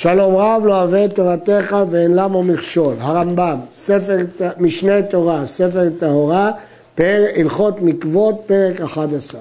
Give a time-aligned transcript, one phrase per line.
[0.00, 2.94] שלום רב לא אוהב את תורתך ואין למו מכשול.
[2.98, 4.16] הרמב"ם, ספר
[4.58, 6.50] משנה תורה, ספר טהורה,
[6.94, 9.40] פר, הלכות מקוות, פרק 11.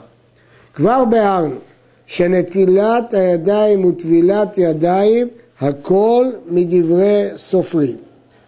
[0.74, 1.56] כבר ביארנו
[2.06, 5.28] שנטילת הידיים וטבילת ידיים
[5.62, 7.98] הכל מדברי סופרים.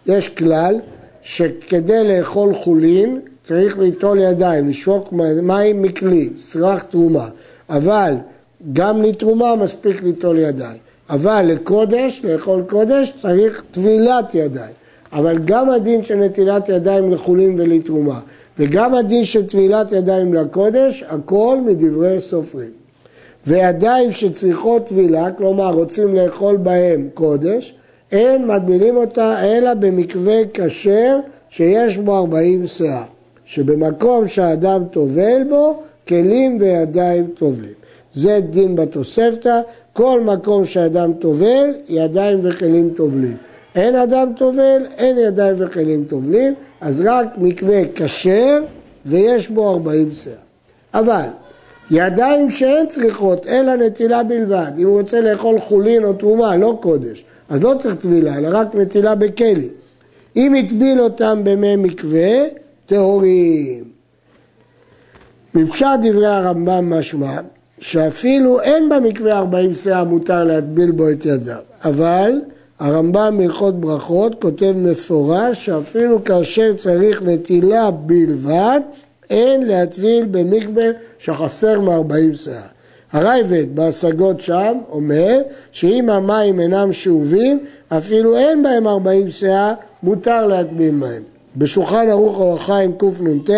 [0.06, 0.74] יש כלל
[1.22, 7.28] שכדי לאכול חולין צריך ליטול ידיים, לשפוק מים מכלי, סרח תרומה,
[7.68, 8.14] אבל
[8.72, 10.89] גם לתרומה מספיק ליטול ידיים.
[11.10, 14.74] אבל לקודש, לאכול קודש, צריך טבילת ידיים.
[15.12, 18.20] אבל גם הדין של נטילת ידיים לחולין ולתרומה,
[18.58, 22.70] וגם הדין של טבילת ידיים לקודש, הכל מדברי סופרים.
[23.46, 27.74] וידיים שצריכות טבילה, כלומר רוצים לאכול בהם קודש,
[28.12, 31.18] אין מטבילים אותה אלא במקווה כשר
[31.48, 33.04] שיש בו ארבעים שאה,
[33.44, 37.72] שבמקום שהאדם טובל בו, כלים וידיים טובלים.
[38.14, 39.60] זה דין בתוספתא,
[39.92, 43.36] כל מקום שאדם טובל, ידיים וכלים טובלים.
[43.74, 48.62] אין אדם טובל, אין ידיים וכלים טובלים, אז רק מקווה כשר
[49.06, 50.32] ויש בו ארבעים שאה.
[50.94, 51.26] אבל
[51.90, 57.24] ידיים שאין צריכות אלא נטילה בלבד, אם הוא רוצה לאכול חולין או תרומה, לא קודש,
[57.48, 59.68] אז לא צריך טבילה, אלא רק נטילה בכלי.
[60.36, 62.38] אם הטביל אותם במי מקווה,
[62.86, 63.84] טהורים.
[65.54, 67.40] מפשט דברי הרמב"ם משמע
[67.80, 72.40] שאפילו אין במקווה ארבעים שאה מותר להטביל בו את ידיו, אבל
[72.78, 78.80] הרמב"ם בהלכות ברכות כותב מפורש שאפילו כאשר צריך נטילה בלבד,
[79.30, 80.84] אין להטביל במקווה
[81.18, 82.66] שחסר מארבעים שאה.
[83.12, 85.40] הרייבד בהשגות שם אומר
[85.72, 87.58] שאם המים אינם שאובים,
[87.88, 91.22] אפילו אין בהם ארבעים שאה, מותר להטביל בהם.
[91.56, 93.50] בשולחן ערוך אור החיים קנ"ט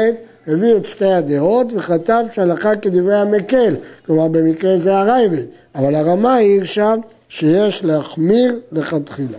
[0.46, 3.74] הביא את שתי הדעות וכתב שהלכה כדברי המקל,
[4.06, 9.38] כלומר במקרה זה הרייבד, אבל הרמה העיר שם שיש להחמיר לכתחילה.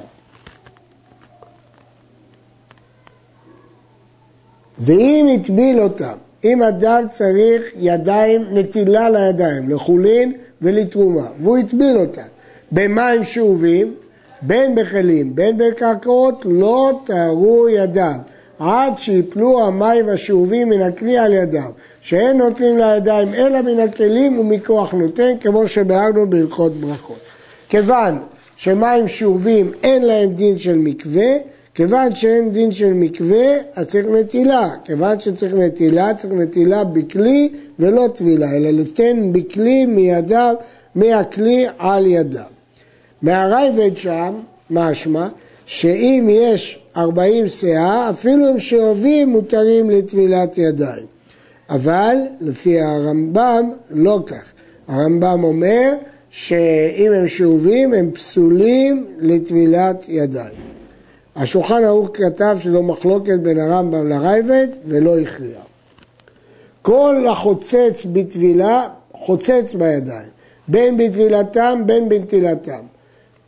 [4.79, 12.22] ואם הטביל אותם, אם אדם צריך ידיים, נטילה לידיים, לחולין ולתרומה, והוא הטביל אותם
[12.72, 13.95] במים שאובים,
[14.41, 18.16] בין בכלים, בין בקרקעות, לא טהרו ידיו.
[18.59, 21.72] עד שיפלו המים השאובים מן הכלי על ידיו,
[22.02, 27.19] שאין נוטלים לידיים אלא מן הכלים ומכוח נותן, כמו שביארנו בהלכות ברכות.
[27.69, 28.19] כיוון
[28.56, 31.34] שמים שאובים אין להם דין של מקווה,
[31.75, 34.70] כיוון שאין דין של מקווה, אז צריך נטילה.
[34.85, 37.50] כיוון שצריך נטילה, צריך נטילה בכלי
[37.80, 40.56] ולא טבילה, אלא לתן בכלי מידיו,
[40.96, 42.44] מהכלי על ידיו.
[43.22, 44.34] מהרייבד שם,
[44.72, 45.28] משמע,
[45.66, 51.06] שאם יש ארבעים שאה, אפילו אם שאובים מותרים לטבילת ידיים.
[51.69, 54.52] אבל לפי הרמב"ם לא כך.
[54.88, 55.94] הרמב"ם אומר
[56.29, 60.56] שאם הם שאובים הם פסולים לטבילת ידיים.
[61.35, 65.59] השולחן ערוך כתב שזו מחלוקת בין הרמב"ם לרייבד ולא הכריע.
[66.81, 70.28] כל החוצץ בטבילה חוצץ בידיים,
[70.68, 72.92] בין בטבילתם בין בנטילתם.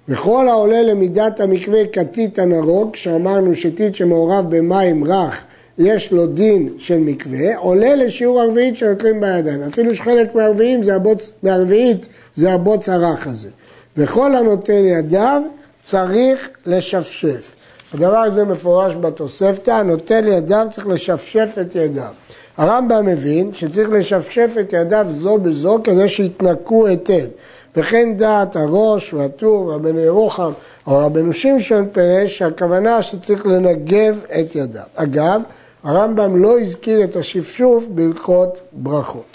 [0.10, 5.44] וכל העולה למידת המקווה כתית הנרוג, שאמרנו שתית שמעורב במים רך
[5.78, 9.64] יש לו דין של מקווה, עולה לשיעור הרביעית שנוטלים בידיים.
[9.64, 13.50] אפילו שחלק מהרביעים זה הבוץ, מהרביעית זה הבוץ הרך הזה.
[13.98, 15.42] וכל הנוטל ידיו
[15.82, 17.56] צריך לשפשף.
[17.94, 22.12] הדבר הזה מפורש בתוספתא, הנוטל ידיו צריך לשפשף את ידיו.
[22.58, 27.26] הרמב"ם מבין שצריך לשפשף את ידיו זו בזו כדי שיתנקו היטב.
[27.78, 30.52] וכן דעת הראש והטור, רבנו ירוחם
[30.88, 34.84] או רבנו שמשון פירש שהכוונה שצריך לנגב את ידיו.
[34.96, 35.42] אגב,
[35.84, 39.26] הרמב"ם לא הזכיר את השפשוף בהלכות ברכות.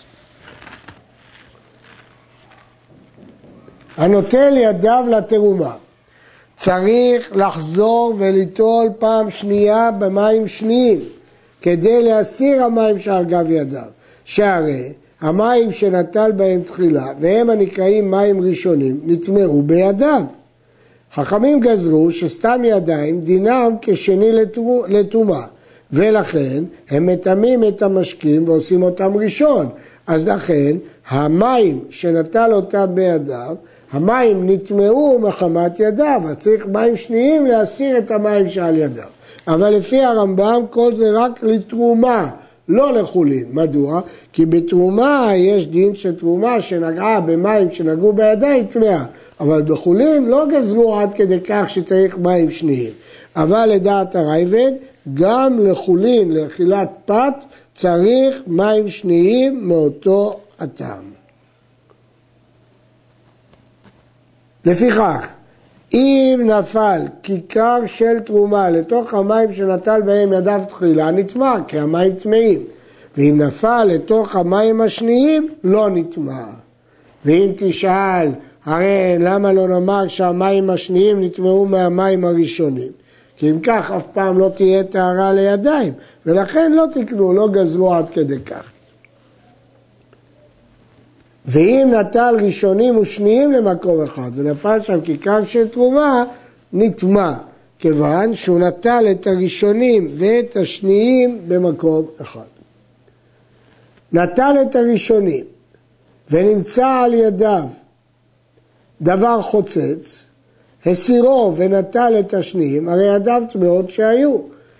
[3.96, 5.74] הנוטל ידיו לתרומה
[6.56, 11.00] צריך לחזור וליטול פעם שנייה במים שניים
[11.62, 13.82] כדי להסיר המים שעל גב ידיו,
[14.24, 20.22] שהרי המים שנטל בהם תחילה, והם הנקראים מים ראשונים, נטמעו בידיו.
[21.14, 24.32] חכמים גזרו שסתם ידיים דינם כשני
[24.88, 25.46] לטומאה,
[25.92, 29.68] ולכן הם מטמאים את המשקים ועושים אותם ראשון.
[30.06, 30.76] אז לכן
[31.08, 33.54] המים שנטל אותם בידיו,
[33.92, 39.04] המים נטמעו מחמת ידיו, אז צריך מים שניים להסיר את המים שעל ידיו.
[39.48, 42.30] אבל לפי הרמב"ם כל זה רק לתרומה,
[42.70, 43.44] לא לחולין.
[43.50, 44.00] מדוע?
[44.32, 49.04] כי בתרומה יש דין של תרומה שנגעה במים שנגעו בידיים טמאה,
[49.40, 52.90] אבל בחולין לא גזרו עד כדי כך שצריך מים שניים.
[53.36, 54.72] אבל לדעת הרייבד,
[55.14, 57.44] גם לחולין, לאכילת פת,
[57.74, 61.10] צריך מים שניים מאותו הטעם.
[64.64, 65.32] לפיכך,
[65.94, 72.64] אם נפל כיכר של תרומה לתוך המים שנטל בהם ידיו תחילה, נטמע, כי המים טמאים.
[73.16, 76.44] ואם נפל לתוך המים השניים, לא נטמע.
[77.24, 78.28] ואם תשאל,
[78.64, 82.92] הרי למה לא נאמר שהמים השניים נטמעו מהמים הראשונים?
[83.36, 85.92] כי אם כך, אף פעם לא תהיה טהרה לידיים,
[86.26, 88.70] ולכן לא תקנו, לא גזרו עד כדי כך.
[91.46, 96.24] ואם נטל ראשונים ושניים למקום אחד ונפל שם כיכר של תרומה,
[96.72, 97.34] נטמע,
[97.78, 102.40] כיוון שהוא נטל את הראשונים ואת השניים במקום אחד.
[104.12, 105.44] נטל את הראשונים
[106.30, 107.64] ונמצא על ידיו
[109.02, 110.26] דבר חוצץ,
[110.86, 114.36] הסירו ונטל את השניים, הרי ידיו טמאות שהיו,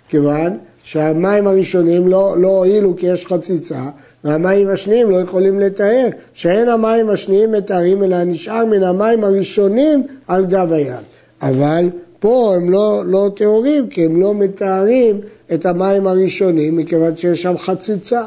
[0.09, 3.81] כיוון שהמים הראשונים לא, לא הועילו כי יש חציצה,
[4.23, 10.45] והמים השניים לא יכולים לתאר, שאין המים השניים מתארים אלא נשאר מן המים הראשונים על
[10.45, 11.03] גב היד.
[11.41, 11.89] אבל
[12.19, 15.19] פה הם לא, לא טהורים כי הם לא מתארים
[15.53, 18.23] את המים הראשונים מכיוון שיש שם חציצה.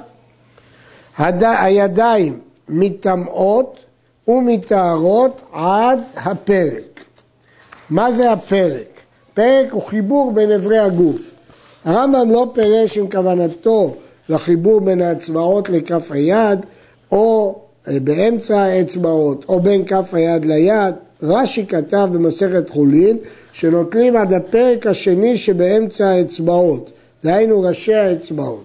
[1.18, 1.42] הד...
[1.42, 3.78] הידיים מטמאות
[4.28, 7.04] ומטהרות עד הפרק.
[7.90, 9.00] מה זה הפרק?
[9.34, 11.33] פרק הוא חיבור בין אברי הגוף.
[11.84, 13.94] הרמב"ם לא פירש עם כוונתו
[14.28, 16.58] לחיבור בין האצבעות לכף היד,
[17.12, 17.58] או
[17.88, 20.94] אה, באמצע האצבעות, או בין כף היד ליד.
[21.22, 23.18] רש"י כתב במסכת חולין
[23.52, 26.90] שנוטלים עד הפרק השני שבאמצע האצבעות,
[27.24, 28.64] דהיינו ראשי האצבעות.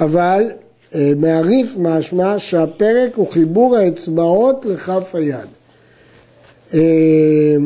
[0.00, 0.50] אבל
[0.94, 5.48] אה, מעריף משמע שהפרק הוא חיבור האצבעות לכף היד.
[6.74, 7.56] אה,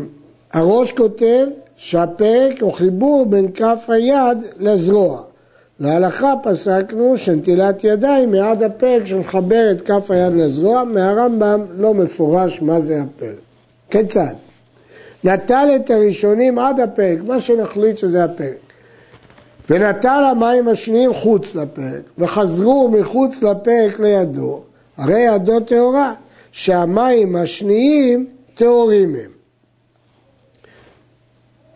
[0.53, 1.47] הראש כותב
[1.83, 5.23] שהפרק הוא חיבור בין כף היד לזרוע.
[5.81, 12.81] להלכה פסקנו שנטילת ידיים מעד הפרק שמחבר את כף היד לזרוע, מהרמב"ם לא מפורש מה
[12.81, 13.37] זה הפרק.
[13.91, 14.35] כיצד?
[15.25, 18.57] נטל את הראשונים עד הפרק, מה שנחליט שזה הפרק.
[19.71, 24.61] ונטל המים השניים חוץ לפרק, וחזרו מחוץ לפרק לידו,
[24.97, 26.13] הרי ידו טהורה,
[26.53, 29.40] שהמים השניים טהורים הם.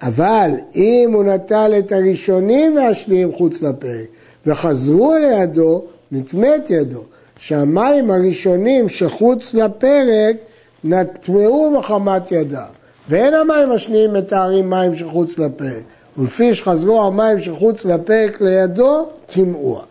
[0.06, 4.06] אבל אם הוא נטל את הראשונים והשניים חוץ לפרק
[4.46, 7.02] וחזרו לידו, נטמאת ידו.
[7.38, 10.36] שהמים הראשונים שחוץ לפרק
[10.84, 12.66] נטמעו מחמת ידיו.
[13.08, 15.82] ואין המים השניים מתארים מים שחוץ לפרק.
[16.18, 19.82] ולפי שחזרו המים שחוץ לפרק לידו, טימאוה.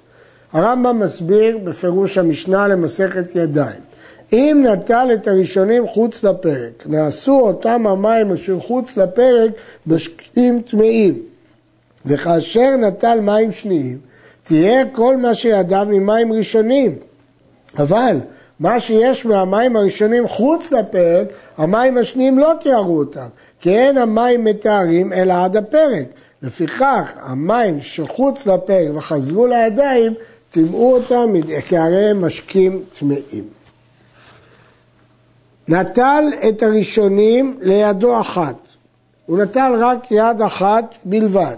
[0.54, 3.82] הרמב"ם מסביר בפירוש המשנה למסכת ידיים.
[4.34, 9.52] אם נטל את הראשונים חוץ לפרק, נעשו אותם המים אשר חוץ לפרק
[9.88, 11.20] בשקים טמאים,
[12.06, 13.98] וכאשר נטל מים שניים,
[14.44, 16.96] תהיה כל מה שידיו ממים ראשונים.
[17.78, 18.18] אבל
[18.60, 21.28] מה שיש מהמים הראשונים חוץ לפרק,
[21.58, 23.28] המים השניים לא תיארו אותם,
[23.60, 26.06] כי אין המים מתארים אלא עד הפרק.
[26.42, 30.14] לפיכך, המים שחוץ לפרק וחזרו לידיים,
[30.52, 31.34] טימאו אותם
[31.68, 33.63] כי הרי הם משקים טמאים.
[35.68, 38.70] נטל את הראשונים לידו אחת.
[39.26, 41.56] הוא נטל רק יד אחת בלבד.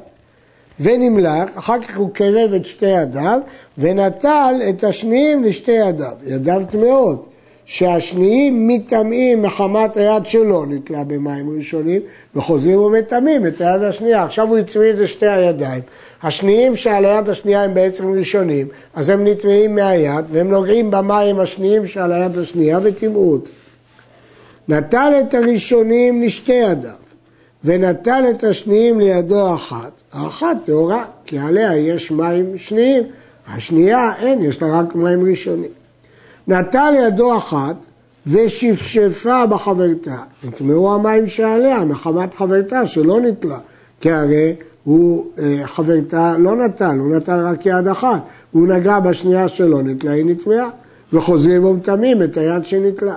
[0.79, 3.39] ונמלך, אחר כך הוא קרב את שתי ידיו,
[3.77, 6.13] ונטל את השניים לשתי ידיו.
[6.25, 7.29] ידיו טמאות.
[7.65, 12.01] שהשניים מטמאים מחמת היד שלו נתלה במים ראשונים,
[12.35, 14.23] וחוזרים ומטמאים את היד השנייה.
[14.23, 15.81] עכשיו הוא הצמיד את שתי הידיים.
[16.23, 21.87] השניים שעל היד השנייה הם בעצם ראשונים, אז הם נטמאים מהיד, והם נוגעים במים השניים
[21.87, 23.64] שעל היד השנייה וטימאו אותם.
[24.69, 26.91] נטל את הראשונים לשתי ידיו,
[27.63, 29.91] ונטל את השניים לידו אחת.
[30.13, 33.03] האחת טהורה, כי עליה יש מים שניים,
[33.47, 35.69] השנייה אין, יש לה רק מים ראשונים.
[36.47, 37.75] נטל ידו אחת
[38.27, 40.17] ושפשפה בחברתה.
[40.43, 43.57] נטמעו המים שעליה מחמת חברתה שלא נטלה,
[44.01, 49.47] כי הרי הוא אה, חברתה לא נטל, הוא נטל רק יד אחת, הוא נגע בשנייה
[49.47, 50.69] שלא נטלה, היא נטמעה,
[51.13, 53.15] וחוזרים ומטמאים את היד שנטלה.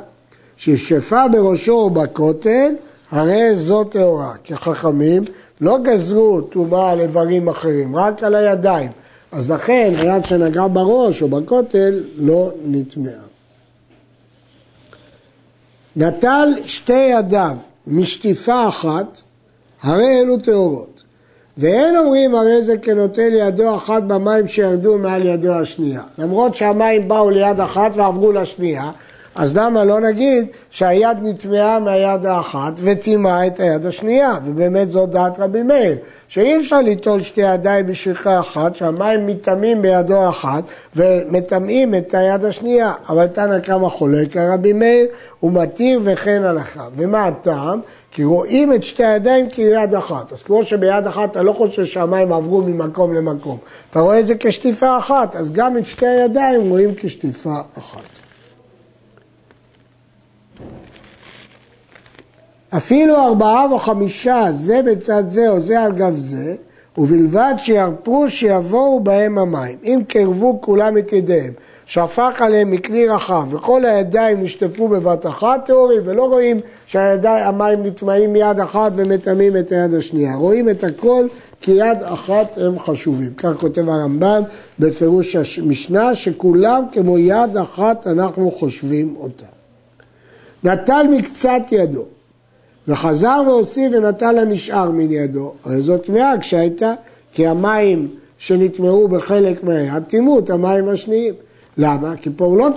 [0.58, 2.74] שפשפה בראשו בכותל,
[3.10, 4.34] הרי זו טהורה.
[4.44, 5.22] כי חכמים
[5.60, 8.90] לא גזרו טומאה על איברים אחרים, רק על הידיים.
[9.32, 13.12] אז לכן היד שנגע בראש או בכותל לא נטמעה.
[15.96, 19.20] נטל שתי ידיו משטיפה אחת,
[19.82, 21.02] הרי אלו טהורות.
[21.58, 26.02] ואין אומרים הרי זה כנוטל ידו אחת במים שירדו מעל ידו השנייה.
[26.18, 28.90] למרות שהמים באו ליד אחת ועברו לשנייה,
[29.38, 35.38] אז למה לא נגיד שהיד נטמעה מהיד האחת וטימאה את היד השנייה, ובאמת זאת דעת
[35.38, 35.96] רבי מאיר,
[36.28, 40.64] שאי אפשר ליטול שתי ידיים בשפיכה אחת, שהמים מטמאים בידו האחת
[40.96, 45.06] ומטמאים את היד השנייה, אבל תנא קמא חולק על רבי מאיר,
[45.40, 46.88] הוא מתיר וכן הלכה.
[46.96, 47.80] ומה הטעם?
[48.10, 50.32] כי רואים את שתי הידיים כיד אחת.
[50.32, 53.58] אז כמו שביד אחת אתה לא חושב שהמים עברו ממקום למקום,
[53.90, 58.27] אתה רואה את זה כשטיפה אחת, אז גם את שתי הידיים רואים כשטיפה אחת.
[62.76, 66.54] אפילו ארבעה וחמישה, זה בצד זה או זה על גב זה,
[66.98, 69.78] ובלבד שירפו שיבואו בהם המים.
[69.84, 71.52] אם קרבו כולם את ידיהם,
[71.86, 76.56] שפך עליהם מכלי רחב וכל הידיים נשטפו בבת אחת טהורים ולא רואים
[76.86, 80.34] שהמים נטמעים מיד אחת ומטמאים את היד השנייה.
[80.34, 81.26] רואים את הכל
[81.60, 83.34] כי יד אחת הם חשובים.
[83.34, 84.42] כך כותב הרמב"ם
[84.78, 89.46] בפירוש המשנה שכולם כמו יד אחת אנחנו חושבים אותה.
[90.64, 92.04] נטל מקצת ידו
[92.88, 95.52] וחזר והוסיף ונטל הנשאר מן ידו.
[95.64, 96.94] הרי זאת טמאה כשהייתה
[97.32, 101.34] כי המים שנטמעו בחלק מהיד טימאו את המים השניים.
[101.78, 102.16] למה?
[102.16, 102.68] כי פה הוא לא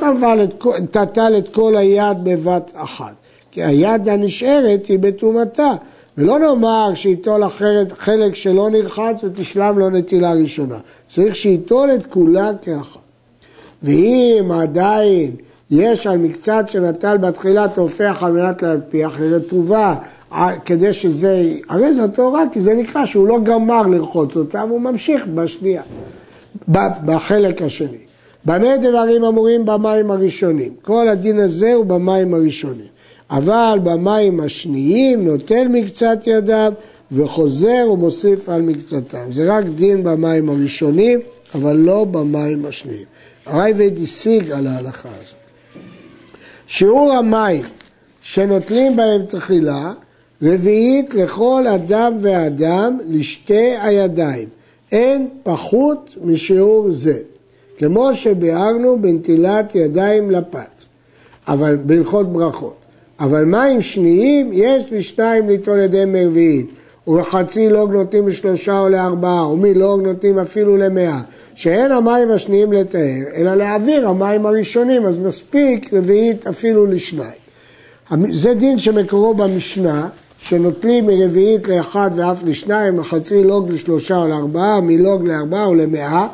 [0.92, 3.14] טטל את כל היד בבת אחת,
[3.52, 5.72] כי היד הנשארת היא בטומאתה,
[6.18, 10.78] ולא נאמר שייטול אחרת חלק שלא נרחץ ותשלם לו נטילה ראשונה,
[11.10, 13.00] צריך שייטול את כולה כאחת.
[13.84, 15.32] ואם עדיין
[15.72, 19.96] יש על מקצת שנטל בתחילה תופח על מנת להלפיח, רטובה
[20.66, 25.26] כדי שזה, הרי זה טהורה, כי זה נקרא שהוא לא גמר לרחוץ אותה והוא ממשיך
[25.36, 25.82] בשנייה,
[27.06, 27.98] בחלק השני.
[28.46, 30.74] במה דברים אמורים במים הראשונים?
[30.82, 32.92] כל הדין הזה הוא במים הראשונים.
[33.30, 36.74] אבל במים השניים נוטל מקצת ידיו
[37.12, 39.32] וחוזר ומוסיף על מקצתם.
[39.32, 41.20] זה רק דין במים הראשונים,
[41.56, 43.06] אבל לא במים השניים.
[43.46, 45.41] הרייבד השיג על ההלכה הזאת.
[46.72, 47.64] שיעור המים
[48.22, 49.94] שנוטלים בהם תחילה,
[50.42, 54.48] רביעית לכל אדם ואדם לשתי הידיים.
[54.92, 57.20] אין פחות משיעור זה.
[57.78, 60.84] כמו שביארנו בנטילת ידיים לפת,
[61.48, 62.86] אבל בהלכות ברכות.
[63.20, 66.70] אבל מים שניים יש לשניים ליטול ידי מרביעית,
[67.12, 71.22] ובחצי לוג נותנים לשלושה או לארבעה, ומלוג נותנים אפילו למאה,
[71.56, 77.42] שאין המים השניים לתאר, אלא להעביר המים הראשונים, אז מספיק רביעית אפילו לשניים.
[78.32, 80.08] זה דין שמקורו במשנה,
[80.40, 86.28] שנוטלים מרביעית לאחד ואף לשניים, מחצי לוג לשלושה או לארבעה, מלוג לארבעה או למאה,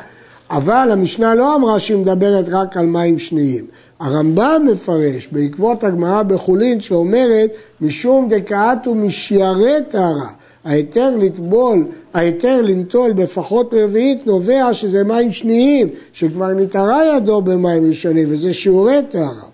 [0.50, 3.64] אבל המשנה לא אמרה שהיא מדברת רק על מים שניים.
[4.00, 10.28] הרמב"ם מפרש בעקבות הגמרא בחולין שאומרת משום דקאתו משיירי טהרה.
[10.64, 11.84] ההיתר לטבול,
[12.14, 18.98] ההיתר לנטול בפחות רביעית נובע שזה מים שניים, שכבר נטהרה ידו במים ראשונים, וזה שיעורי
[19.10, 19.48] טהרה.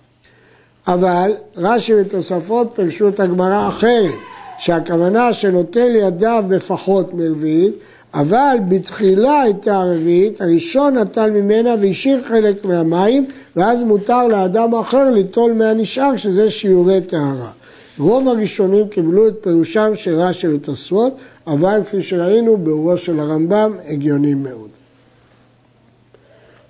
[0.87, 4.15] אבל רש"י ותוספות פירשו את הגמרא אחרת,
[4.57, 7.73] שהכוונה שנוטל ידיו בפחות מרביעית,
[8.13, 15.53] אבל בתחילה הייתה הרביעית, הראשון נטל ממנה והשאיר חלק מהמים, ואז מותר לאדם אחר ליטול
[15.53, 17.51] מהנשאר, שזה שיעורי טהרה.
[17.99, 21.15] רוב הראשונים קיבלו את פירושם של רש"י ותוספות,
[21.47, 24.69] אבל כפי שראינו, באורו של הרמב"ם, הגיוני מאוד.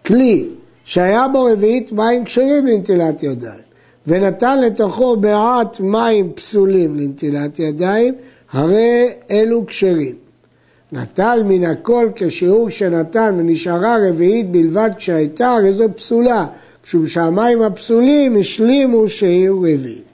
[0.06, 0.50] כלי
[0.86, 3.66] שהיה בו רביעית מים כשרים לנטילת ידיים,
[4.08, 8.16] ונתן לתוכו מעט מים פסולים לנטילת ידיים,
[8.52, 10.16] הרי אלו כשרים.
[10.92, 16.46] נטל מן הכל כשיעור שנתן ונשארה רביעית בלבד כשהייתה, הרי זו פסולה,
[16.86, 20.05] משום שהמים הפסולים השלימו שהיא רביעית.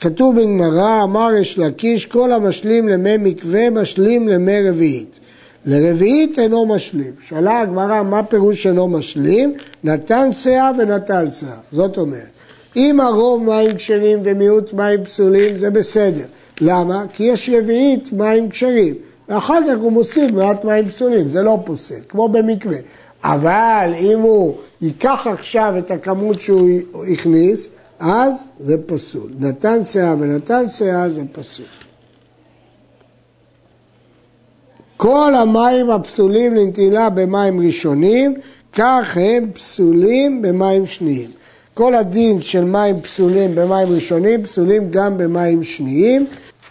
[0.00, 5.20] כתוב בגמרא, אמר יש לקיש, כל המשלים למי מקווה משלים למי רביעית.
[5.64, 7.12] לרביעית אינו משלים.
[7.28, 9.54] שאלה הגמרא מה פירוש אינו משלים?
[9.84, 11.56] נתן שאה ונטל שאה.
[11.72, 12.30] זאת אומרת,
[12.76, 16.24] אם הרוב מים כשרים ומיעוט מים פסולים זה בסדר.
[16.60, 17.04] למה?
[17.12, 18.94] כי יש רביעית מים כשרים.
[19.28, 22.78] ואחר כך הוא מוסיף מעט מים פסולים, זה לא פוסל, כמו במקווה.
[23.24, 26.70] אבל אם הוא ייקח עכשיו את הכמות שהוא
[27.12, 29.30] הכניס, אז זה פסול.
[29.38, 31.66] נתן שאה ונתן שאה זה פסול.
[34.96, 38.34] כל המים הפסולים לנטילה במים ראשונים,
[38.72, 41.28] כך הם פסולים במים שניים.
[41.74, 46.26] כל הדין של מים פסולים במים ראשונים, פסולים גם במים שניים.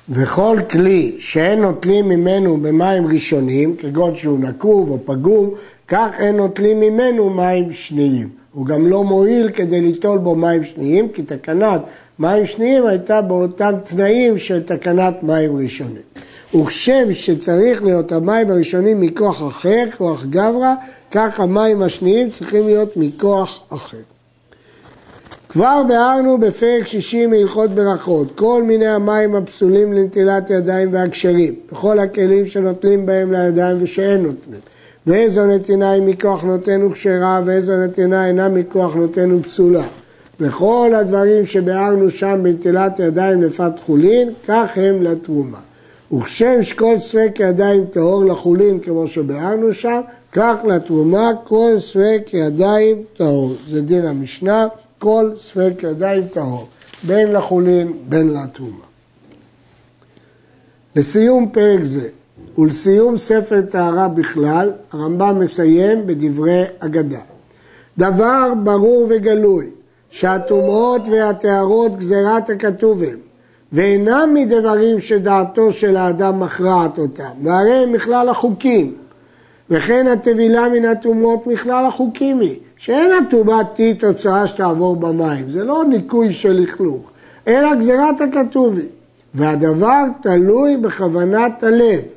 [0.10, 5.50] וכל כלי שאין נוטלים ממנו במים ראשונים, כגון שהוא נקוב או פגום,
[5.88, 8.30] כך אין נוטלים ממנו מים שניים.
[8.58, 11.82] הוא גם לא מועיל כדי ליטול בו מים שניים, כי תקנת
[12.20, 16.02] מים שניים הייתה באותם תנאים של תקנת מים ראשונים.
[16.56, 20.74] וכשם שצריך להיות המים הראשונים מכוח אחר, כוח גברא,
[21.12, 23.98] כך המים השניים צריכים להיות מכוח אחר.
[25.50, 32.48] כבר ביארנו בפרק שישי מהלכות ברכות, כל מיני המים הפסולים לנטילת ידיים והכשרים, וכל הכלים
[32.48, 34.60] שנוטלים בהם לידיים ושאין נוטלים.
[35.08, 39.84] ואיזו נתינה היא מכוח נותנו כשרה ואיזו נתינה אינה מכוח נותנו פסולה.
[40.40, 45.58] וכל הדברים שביארנו שם בנטילת ידיים לפת חולין, כך הם לתרומה.
[46.14, 53.54] וכשם שכל ספק ידיים טהור לחולין כמו שביארנו שם, כך לתרומה כל ספק ידיים טהור.
[53.70, 54.68] זה דין המשנה,
[55.00, 56.68] כל ספק ידיים טהור,
[57.04, 58.86] בין לחולין בין לתרומה.
[60.96, 62.10] לסיום פרק זה
[62.58, 67.20] ולסיום ספר טהרה בכלל, הרמב"ם מסיים בדברי אגדה.
[67.98, 69.70] דבר ברור וגלוי,
[70.10, 73.20] שהטומאות והטהרות גזירת הכתוב הם,
[73.72, 78.94] ואינם מדברים שדעתו של האדם מכרעת אותם, והרי הם מכלל החוקים.
[79.70, 85.84] וכן הטבילה מן הטומאות מכלל החוקים היא, שאין הטומאה תהי תוצאה שתעבור במים, זה לא
[85.90, 87.02] ניקוי של לכלוך,
[87.48, 88.90] אלא גזירת הכתוב היא.
[89.34, 92.17] והדבר תלוי בכוונת הלב.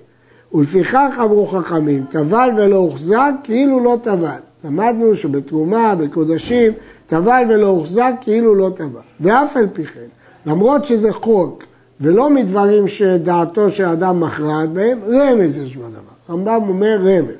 [0.54, 4.38] ולפיכך אמרו חכמים, טבל ולא הוחזק כאילו לא טבל.
[4.64, 6.72] למדנו שבתרומה, בקודשים,
[7.06, 9.00] טבל ולא הוחזק כאילו לא טבל.
[9.20, 10.06] ואף על פי כן,
[10.46, 11.64] למרות שזה חוק
[12.00, 16.00] ולא מדברים שדעתו של אדם מכרעת בהם, רמז יש בדבר.
[16.30, 17.36] רמב"ם אומר רמז.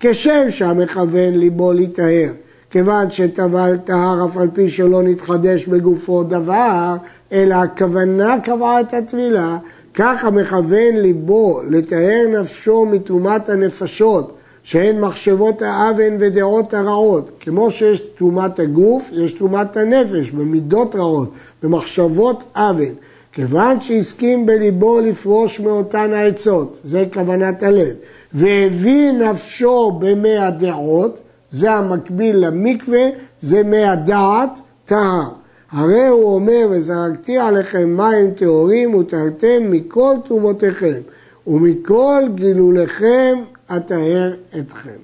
[0.00, 2.30] כשם שהמכוון ליבו להיטהר,
[2.70, 6.96] כיוון שטבל טהר אף על פי שלא נתחדש בגופו דבר,
[7.32, 9.58] אלא הכוונה קבעה את הטבילה,
[10.02, 17.30] כך המכוון ליבו לטהר נפשו מתרומת הנפשות, שהן מחשבות האוון ודעות הרעות.
[17.40, 21.30] כמו שיש תרומת הגוף, יש תרומת הנפש, במידות רעות,
[21.62, 22.94] במחשבות אוון.
[23.32, 27.94] כיוון שהסכים בליבו לפרוש מאותן העצות, זה כוונת הלב,
[28.34, 31.18] והביא נפשו במי הדעות,
[31.50, 33.04] זה המקביל למקווה,
[33.42, 35.39] זה מי הדעת, טהר.
[35.72, 41.00] הרי הוא אומר, וזרקתי עליכם מים טהורים וטהרתם מכל תרומותיכם,
[41.46, 43.38] ומכל גילוליכם
[43.76, 44.98] אטהר אתכם.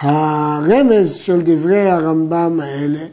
[0.00, 3.06] הרמז של דברי הרמב"ם האלה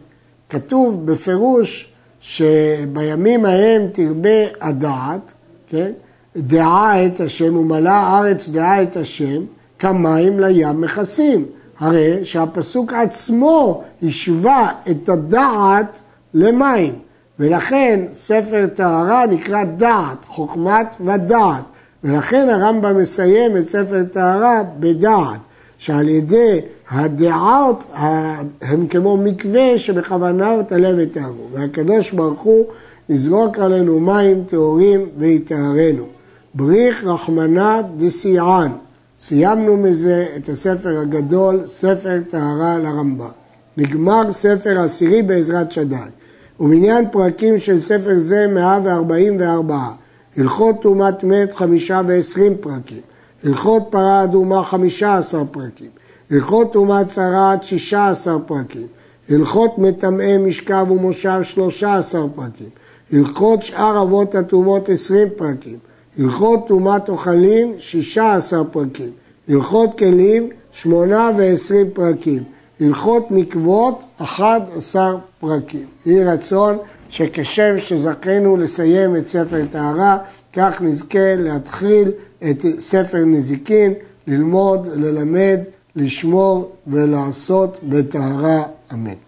[0.50, 1.92] כתוב בפירוש
[2.22, 5.34] שבימים ההם תרבה הדעת,
[5.70, 5.92] כן?
[6.38, 9.42] דעה את השם ומלאה הארץ דעה את השם,
[9.80, 11.46] כמים לים מכסים.
[11.80, 16.02] הרי שהפסוק עצמו השווה את הדעת
[16.34, 16.94] למים,
[17.40, 21.64] ולכן ספר טהרה נקרא דעת, חוכמת ודעת,
[22.04, 25.40] ולכן הרמב"ם מסיים את ספר טהרה בדעת,
[25.78, 26.62] שעל ידי
[26.92, 27.84] הדעות
[28.62, 32.66] הם כמו מקווה שבכוונות הלב יטהרו, והקדוש ברוך הוא
[33.10, 36.06] יזרוק עלינו מים טהורים ויטהרנו.
[36.54, 38.72] בריך רחמנא דסיען
[39.22, 43.26] סיימנו מזה את הספר הגדול, ספר טהרה לרמב"ם.
[43.78, 45.96] נגמר ספר עשירי בעזרת שדי.
[46.60, 49.80] ומניין פרקים של ספר זה 144.
[50.38, 53.02] הלכות טומאת מת חמישה ועשרים פרקים.
[53.44, 55.90] הלכות פרה אדומה חמישה עשר פרקים.
[56.32, 58.88] הלכות טומאת צרעת שישה עשר פרקים.
[59.30, 62.70] הלכות מטמאי משכב ומושב שלושה עשר פרקים.
[63.14, 65.78] הלכות שאר אבות הטומאות עשרים פרקים.
[66.20, 69.10] הלכות טומאת אוכלים, 16 פרקים.
[69.50, 72.44] הלכות כלים, 8 ו-20 פרקים.
[72.82, 75.86] הלכות מקוות, 11 פרקים.
[76.06, 76.78] יהי רצון
[77.10, 80.18] שכשם שזכינו לסיים את ספר טהרה,
[80.54, 82.12] כך נזכה להתחיל
[82.50, 83.94] את ספר נזיקין,
[84.28, 85.60] ללמוד, ללמד,
[85.96, 88.64] לשמור ולעשות בטהרה.
[88.94, 89.27] אמן.